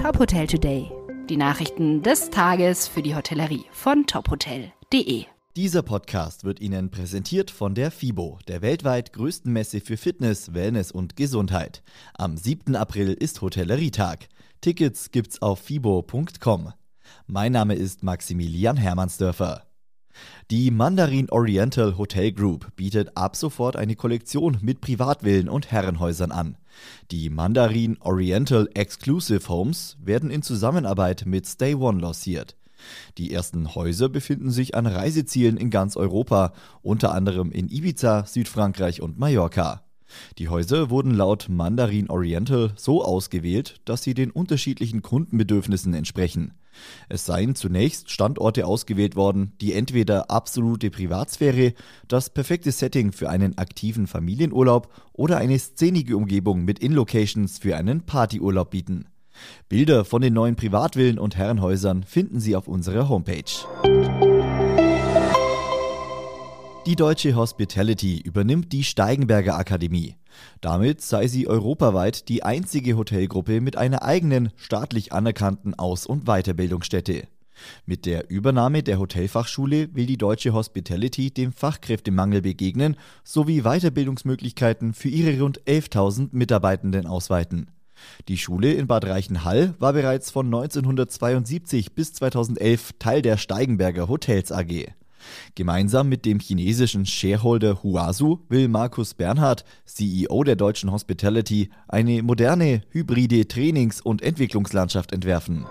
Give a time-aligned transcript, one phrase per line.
[0.00, 0.90] Top Hotel Today.
[1.28, 5.26] Die Nachrichten des Tages für die Hotellerie von tophotel.de.
[5.56, 10.90] Dieser Podcast wird Ihnen präsentiert von der FIBO, der weltweit größten Messe für Fitness, Wellness
[10.90, 11.82] und Gesundheit.
[12.14, 12.76] Am 7.
[12.76, 14.30] April ist Hotellerietag.
[14.62, 16.72] Tickets gibt's auf fibo.com.
[17.26, 19.69] Mein Name ist Maximilian Hermannsdörfer.
[20.50, 26.56] Die Mandarin Oriental Hotel Group bietet ab sofort eine Kollektion mit Privatvillen und Herrenhäusern an.
[27.10, 32.56] Die Mandarin Oriental Exclusive Homes werden in Zusammenarbeit mit Stay One lanciert.
[33.18, 36.52] Die ersten Häuser befinden sich an Reisezielen in ganz Europa,
[36.82, 39.82] unter anderem in Ibiza, Südfrankreich und Mallorca.
[40.38, 46.54] Die Häuser wurden laut Mandarin Oriental so ausgewählt, dass sie den unterschiedlichen Kundenbedürfnissen entsprechen.
[47.08, 51.74] Es seien zunächst Standorte ausgewählt worden, die entweder absolute Privatsphäre,
[52.08, 58.02] das perfekte Setting für einen aktiven Familienurlaub oder eine szenige Umgebung mit In-Locations für einen
[58.02, 59.06] Partyurlaub bieten.
[59.68, 63.89] Bilder von den neuen Privatvillen und Herrenhäusern finden Sie auf unserer Homepage.
[66.90, 70.16] Die Deutsche Hospitality übernimmt die Steigenberger Akademie.
[70.60, 77.28] Damit sei sie europaweit die einzige Hotelgruppe mit einer eigenen staatlich anerkannten Aus- und Weiterbildungsstätte.
[77.86, 85.10] Mit der Übernahme der Hotelfachschule will die Deutsche Hospitality dem Fachkräftemangel begegnen sowie Weiterbildungsmöglichkeiten für
[85.10, 87.70] ihre rund 11.000 Mitarbeitenden ausweiten.
[88.26, 94.50] Die Schule in Bad Reichenhall war bereits von 1972 bis 2011 Teil der Steigenberger Hotels
[94.50, 94.88] AG.
[95.54, 102.82] Gemeinsam mit dem chinesischen Shareholder Huasu will Markus Bernhard, CEO der deutschen Hospitality, eine moderne,
[102.90, 105.66] hybride Trainings- und Entwicklungslandschaft entwerfen.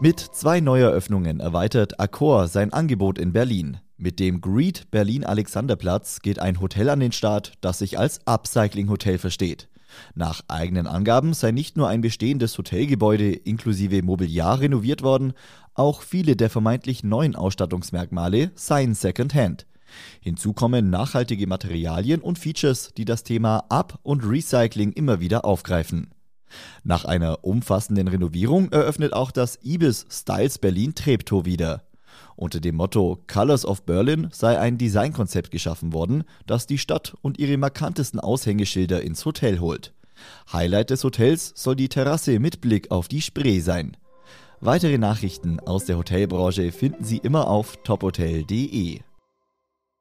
[0.00, 3.78] Mit zwei Neueröffnungen erweitert Accor sein Angebot in Berlin.
[3.96, 9.18] Mit dem Greet Berlin Alexanderplatz geht ein Hotel an den Start, das sich als Upcycling-Hotel
[9.18, 9.68] versteht.
[10.14, 15.32] Nach eigenen Angaben sei nicht nur ein bestehendes Hotelgebäude inklusive Mobiliar renoviert worden,
[15.74, 19.66] auch viele der vermeintlich neuen Ausstattungsmerkmale seien Secondhand.
[20.20, 26.10] Hinzu kommen nachhaltige Materialien und Features, die das Thema Up- und Recycling immer wieder aufgreifen.
[26.82, 31.82] Nach einer umfassenden Renovierung eröffnet auch das Ibis Styles Berlin Treptow wieder.
[32.36, 37.38] Unter dem Motto Colors of Berlin sei ein Designkonzept geschaffen worden, das die Stadt und
[37.38, 39.92] ihre markantesten Aushängeschilder ins Hotel holt.
[40.52, 43.96] Highlight des Hotels soll die Terrasse mit Blick auf die Spree sein.
[44.60, 49.00] Weitere Nachrichten aus der Hotelbranche finden Sie immer auf tophotel.de.